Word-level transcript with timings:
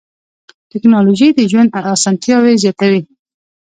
ټکنالوجي 0.71 1.29
د 1.33 1.39
ژوند 1.51 1.69
اسانتیا 1.93 2.37
زیاتوي. 2.63 3.01